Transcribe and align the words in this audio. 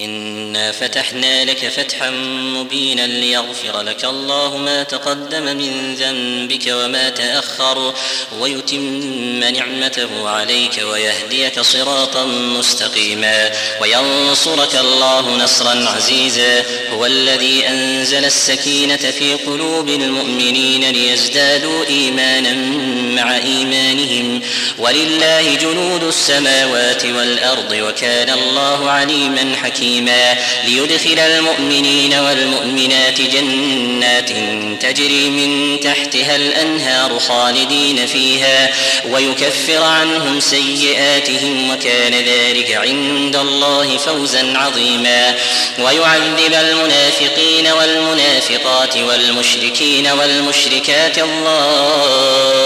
إنا 0.00 0.72
فتحنا 0.72 1.44
لك 1.44 1.68
فتحا 1.68 2.10
مبينا 2.54 3.06
ليغفر 3.06 3.80
لك 3.80 4.04
الله 4.04 4.56
ما 4.56 4.82
تقدم 4.82 5.42
من 5.42 5.94
ذنبك 5.94 6.66
وما 6.66 7.08
تأخر 7.08 7.94
ويتم 8.40 9.40
نعمته 9.40 10.28
عليك 10.28 10.82
ويهديك 10.90 11.60
صراطا 11.60 12.24
مستقيما 12.24 13.50
وينصرك 13.80 14.76
الله 14.76 15.36
نصرا 15.36 15.88
عزيزا. 15.88 16.64
هو 16.92 17.06
الذي 17.06 17.68
أنزل 17.68 18.24
السكينة 18.24 18.96
في 18.96 19.34
قلوب 19.34 19.88
المؤمنين 19.88 20.84
ليزدادوا 20.90 21.84
إيمانا 21.86 22.54
مع 23.22 23.36
إيمانهم. 23.36 24.40
ولله 24.78 25.54
جنود 25.54 26.04
السماوات 26.04 27.04
والأرض 27.04 27.72
وكان 27.72 28.30
الله 28.30 28.90
عليما 28.90 29.56
حكيما. 29.56 29.83
حكيما 29.84 30.36
ليدخل 30.64 31.18
المؤمنين 31.18 32.14
والمؤمنات 32.14 33.20
جنات 33.20 34.30
تجري 34.80 35.30
من 35.30 35.80
تحتها 35.80 36.36
الأنهار 36.36 37.18
خالدين 37.18 38.06
فيها 38.06 38.70
ويكفر 39.10 39.82
عنهم 39.82 40.40
سيئاتهم 40.40 41.70
وكان 41.70 42.12
ذلك 42.12 42.72
عند 42.72 43.36
الله 43.36 43.96
فوزا 43.96 44.52
عظيما 44.56 45.34
ويعذب 45.78 46.54
المنافقين 46.54 47.66
والمنافقات 47.66 48.96
والمشركين 48.96 50.06
والمشركات 50.06 51.18
الظانين 51.18 52.64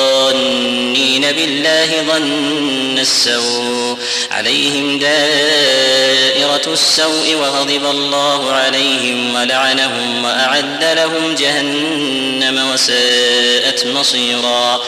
بالله 1.33 2.03
ظن 2.09 2.99
السوء 2.99 3.99
عليهم 4.31 4.99
دائرة 4.99 6.63
السوء 6.67 7.08
السوء 7.09 7.35
وغضب 7.37 7.85
الله 7.91 8.53
عليهم 8.53 9.35
ولعنهم 9.35 10.25
وأعد 10.25 10.85
لهم 10.85 11.35
جهنم 11.35 12.71
وساءت 12.73 13.87
مصيرا. 13.87 14.81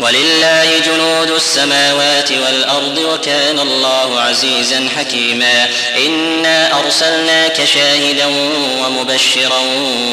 ولله 0.00 0.78
جنود 0.86 1.30
السماوات 1.30 2.32
والأرض 2.32 2.98
وكان 2.98 3.60
الله 3.60 4.20
عزيزا 4.20 4.88
حكيما. 4.96 5.68
إنا 6.06 6.78
أرسلناك 6.78 7.64
شاهدا 7.64 8.26
ومبشرا 8.84 9.58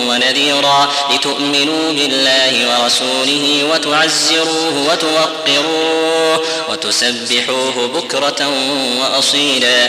ونذيرا 0.07 0.89
لتؤمنوا 1.13 1.91
بالله 1.91 2.53
ورسوله 2.69 3.63
وتعزروه 3.71 4.87
وتوقروه 4.91 6.43
وتسبحوه 6.69 7.87
بكرة 7.87 8.51
وأصيلا. 9.01 9.85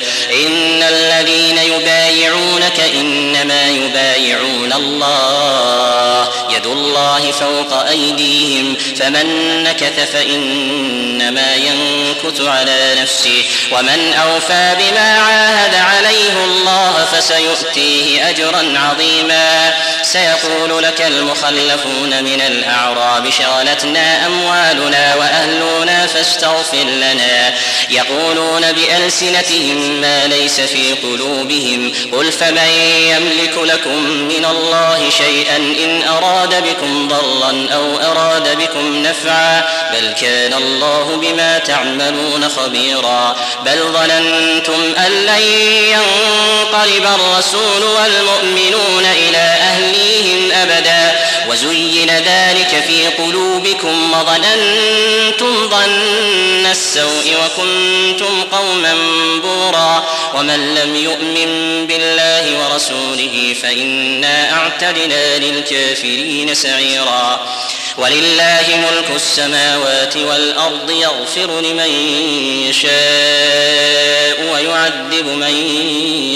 إن 0.46 0.82
الذين 0.82 1.58
يبايعونك 1.58 2.80
إنما 2.94 3.68
يبايعون 3.68 4.72
الله. 4.72 6.28
يد 6.56 6.66
الله 6.66 7.32
فوق 7.40 7.72
أيديهم. 7.88 8.74
فمن 8.96 9.26
نكث 9.62 9.87
فإنما 10.12 11.54
ينكث 11.54 12.40
على 12.40 12.94
نفسه. 13.02 13.44
ومن 13.72 14.14
أوفى 14.14 14.76
بما 14.78 15.18
عاهد 15.18 15.74
عليه 15.74 16.44
الله 16.44 17.08
فسيؤتيه 17.12 18.28
أجرا 18.28 18.78
عظيما. 18.78 19.74
سيقول 20.02 20.82
لك 20.82 21.02
المخلفون 21.02 22.24
من 22.24 22.40
الأعراب 22.40 23.30
شغلتنا 23.30 24.26
أموالنا 24.26 25.14
وأهلنا 25.14 26.06
فاستغفر 26.06 26.84
لنا. 26.84 27.54
يقولون 27.90 28.72
بألسنتهم 28.72 30.00
ما 30.00 30.26
ليس 30.26 30.60
في 30.60 30.92
قلوبهم. 30.92 31.92
قل 32.12 32.32
فمن 32.32 32.68
يملك 33.16 33.58
لكم 33.58 33.98
من 34.08 34.44
الله 34.50 35.10
شيئا 35.10 35.56
إن 35.56 36.02
أراد 36.08 36.64
بكم 36.64 37.08
ضرا 37.08 37.68
أو 37.74 37.98
أراد 38.12 38.58
بكم 38.58 39.02
نفعا. 39.02 39.77
بل 39.92 40.12
كان 40.20 40.54
الله 40.54 41.16
بما 41.22 41.58
تعملون 41.58 42.48
خبيرا. 42.48 43.36
بل 43.64 43.78
ظننتم 43.92 44.94
أن 45.06 45.12
لن 45.12 45.42
ينقلب 45.92 47.06
الرسول 47.14 47.82
والمؤمنون 47.84 49.04
إلى 49.04 49.38
أهليهم 49.38 50.52
أبدا. 50.52 51.18
وزين 51.48 52.10
ذلك 52.10 52.84
في 52.86 53.06
قلوبكم 53.06 54.12
وظننتم 54.12 55.68
ظن 55.68 56.66
السوء 56.70 57.36
وكنتم 57.44 58.42
قوما 58.52 58.94
بورا. 59.42 60.04
ومن 60.34 60.74
لم 60.74 60.96
يؤمن 60.96 61.86
بالله 61.86 62.58
ورسوله 62.58 63.56
فإنا 63.62 64.52
أعتدنا 64.52 65.38
للكافرين 65.38 66.54
سعيرا. 66.54 67.40
ولله 67.98 68.64
ملك 68.68 69.10
السماوات 69.16 70.16
والأرض 70.16 70.90
يغفر 70.90 71.60
لمن 71.60 71.90
يشاء 72.68 74.52
ويعذب 74.52 75.26
من 75.26 75.54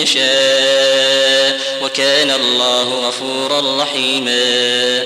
يشاء 0.03 1.61
وكان 1.83 2.31
الله 2.31 3.09
غفورا 3.09 3.83
رحيما 3.83 5.05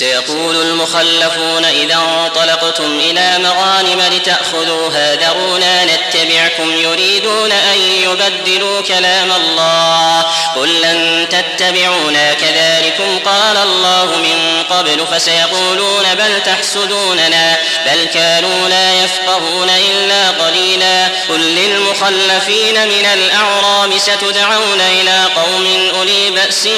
سيقول 0.00 0.56
المخلفون 0.56 1.64
إذا 1.64 1.94
انطلقتم 1.94 2.98
إلى 3.00 3.38
مغانم 3.38 4.02
لتأخذوها 4.12 5.14
ذرونا 5.14 5.84
نتبعكم 5.84 6.72
يريدون 6.76 7.52
أن 7.52 7.78
يبدلوا 7.78 8.80
كلام 8.80 9.32
الله 9.32 10.24
قل 10.56 10.80
لن 10.80 11.26
تتبعونا 11.30 12.34
كذلكم 12.34 13.18
قال 13.24 13.56
الله 13.56 14.04
من 14.04 14.62
قبل 14.70 15.06
فسيقولون 15.12 16.04
بل 16.14 16.42
تحسدوننا 16.42 17.56
بل 17.86 18.04
كانوا 18.14 18.68
لا 18.68 19.04
يفقهون 19.04 19.70
إلا 19.70 20.30
قليلا 20.30 21.08
قل 21.28 21.40
للمخلفين 21.40 22.88
من 22.88 23.06
الأعراب 23.14 23.98
ستدعون 23.98 24.80
إلى 24.80 25.24
قوم 25.36 25.90
أولي 25.96 26.30
بأس 26.30 26.68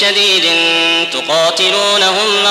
شديد 0.00 0.44
تقاتلونهم 1.12 2.42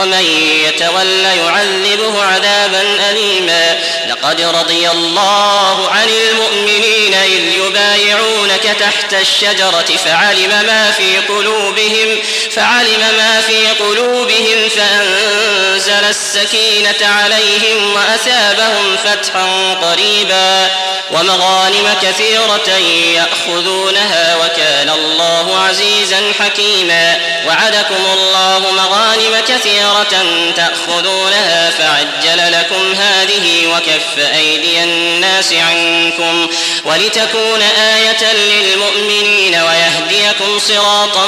ومن 0.00 0.24
يتول 0.66 1.24
يعذبه 1.24 2.22
عذابا 2.22 3.10
أليما. 3.10 3.78
لقد 4.08 4.40
رضي 4.40 4.90
الله 4.90 5.88
عن 5.88 6.08
المؤمنين 6.08 6.97
إذ 7.14 7.52
يبايعونك 7.66 8.76
تحت 8.80 9.14
الشجرة 9.14 9.96
فعلم 10.04 10.48
ما 10.66 10.90
في 10.90 11.18
قلوبهم 11.18 12.18
فعلم 12.50 13.00
ما 13.18 13.40
في 13.40 13.66
قلوبهم 13.66 14.68
فأنزل 14.76 16.04
السكينة 16.08 16.96
عليهم 17.02 17.92
وأثابهم 17.94 18.96
فتحا 19.04 19.74
قريبا. 19.74 20.70
ومغانم 21.10 21.94
كثيرة 22.02 22.76
يأخذونها 23.14 24.36
وكان 24.36 24.90
الله 24.90 25.58
عزيزا 25.58 26.32
حكيما. 26.40 27.16
وعدكم 27.46 28.06
الله 28.12 28.72
مغانم 28.72 29.42
كثيرة 29.48 30.24
تأخذونها 30.56 31.70
فعجل 31.70 32.52
لكم 32.52 32.92
هذه 32.92 33.66
وكف 33.66 34.34
أيدي 34.34 34.84
الناس 34.84 35.52
عنكم. 35.52 36.48
ولتكون 36.98 37.62
آية 37.62 38.32
للمؤمنين 38.32 39.54
ويهديكم 39.54 40.58
صراطا 40.58 41.26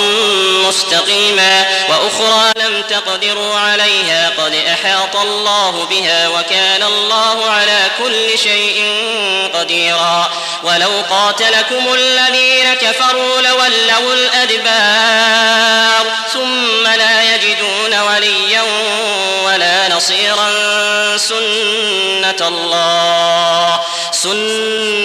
مستقيما 0.68 1.66
وأخرى 1.88 2.52
لم 2.56 2.82
تقدروا 2.82 3.54
عليها 3.54 4.32
قد 4.38 4.54
أحاط 4.54 5.16
الله 5.16 5.86
بها 5.90 6.28
وكان 6.28 6.82
الله 6.82 7.50
على 7.50 7.78
كل 7.98 8.38
شيء 8.38 8.84
قديرا 9.54 10.30
ولو 10.62 10.90
قاتلكم 11.10 11.94
الذين 11.94 12.74
كفروا 12.74 13.40
لولوا 13.40 14.14
الأدبار 14.14 16.12
ثم 16.32 16.86
لا 16.86 17.34
يجدون 17.34 18.00
وليا 18.00 18.62
ولا 19.44 19.88
نصيرا 19.88 20.50
سنة 21.16 22.48
الله 22.48 23.80
سنة 24.12 24.79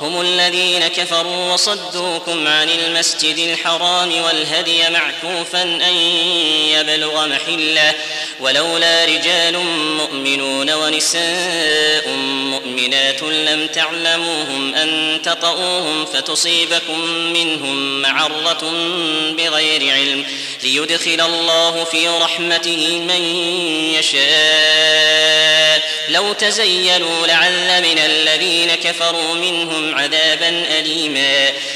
هم 0.00 0.20
الذين 0.20 0.88
كفروا 0.88 1.52
وصدوكم 1.52 2.48
عن 2.48 2.70
المسجد 2.70 3.38
الحرام 3.38 4.22
والهدي 4.22 4.90
معكوفا 4.90 5.62
أن 5.62 5.94
يبلغ 6.72 7.26
محلة 7.26 7.94
ولولا 8.40 9.04
رجال 9.04 9.58
مؤمنون 9.96 10.70
ونساء 10.70 12.08
مؤمنات 12.50 13.22
لم 13.22 13.66
تعلموهم 13.66 14.74
أن 14.74 15.20
تطؤوهم 15.22 16.04
فتصيبكم 16.04 17.00
منهم 17.10 18.02
معرة 18.02 18.72
بغير 19.38 19.92
علم 19.92 20.24
ليدخل 20.62 21.20
الله 21.20 21.84
في 21.84 22.08
رحمته 22.08 23.00
من 23.08 23.24
يشاء. 23.98 24.47
لو 26.18 26.32
تزيلوا 26.32 27.26
لعل 27.26 27.82
من 27.82 27.98
الذين 27.98 28.74
كفروا 28.74 29.34
منهم 29.34 29.94
عذابا 29.94 30.48
أليما. 30.78 31.50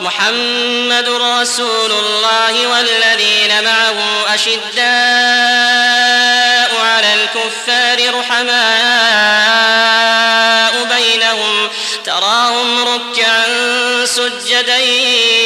محمد 0.00 1.08
رسول 1.08 1.92
الله 1.92 2.66
والذين 2.66 3.64
معه 3.64 4.34
أشداء 4.34 4.82
على 6.80 7.14
الكفار 7.14 8.18
رحماء 8.18 9.52
بينهم 10.84 11.68
تراهم 12.04 12.84
ركعا 12.84 13.44
سجدا 14.04 14.78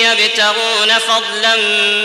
يبتغون 0.03 0.99
فضلا 0.99 1.57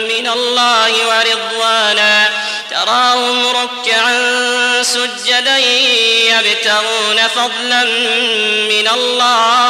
من 0.09 0.27
الله 0.27 0.91
ورضوانا 1.07 2.29
تراهم 2.71 3.47
ركعا 3.47 4.17
سجدا 4.83 5.57
يبتغون 5.57 7.27
فضلا 7.35 7.83
من 8.69 8.87
الله 8.93 9.60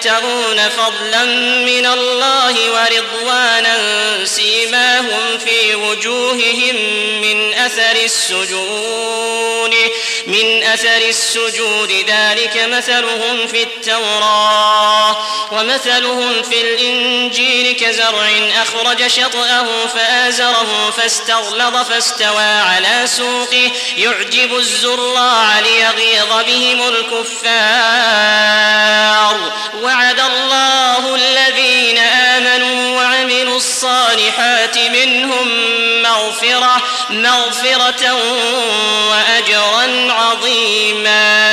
يبتغون 0.00 0.68
فضلا 0.68 1.24
من 1.64 1.86
الله 1.86 2.54
ورضوانا 2.70 3.76
سيماهم 4.24 5.38
في 5.38 5.74
وجوههم 5.74 6.76
من 7.20 7.54
أثر 7.54 7.96
السجود 8.04 9.74
من 10.26 10.62
أثر 10.62 11.08
السجود 11.08 11.92
ذلك 12.08 12.68
مثلهم 12.72 13.46
في 13.46 13.62
التوراة 13.62 15.16
ومثلهم 15.52 16.42
في 16.42 16.60
الإنجيل 16.60 17.76
كزرع 17.76 18.30
أخرج 18.62 19.06
شطأه 19.06 19.86
فآزره 19.86 20.90
فاستغلظ 20.96 21.76
فاستوى 21.76 22.42
على 22.42 23.02
سوقه 23.06 23.70
يعجب 23.96 24.56
الزراع 24.56 25.58
ليغيظ 25.58 26.44
بهم 26.46 26.88
الكفار 26.88 28.40
وعد 29.82 30.20
الله 30.20 31.14
الذين 31.14 31.98
آمنوا 31.98 32.96
وعملوا 32.96 33.56
الصالحات 33.56 34.78
منهم 34.78 35.48
مغفرة 36.02 36.82
مغفرة 37.10 38.14
وأجرا 39.10 39.69
عظيما. 40.50 41.49